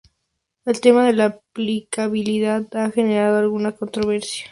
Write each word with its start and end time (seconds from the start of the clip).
El 0.65 0.81
tema 0.81 1.05
de 1.05 1.13
la 1.13 1.25
aplicabilidad 1.25 2.67
ha 2.75 2.89
generado 2.89 3.37
alguna 3.37 3.73
controversia. 3.73 4.47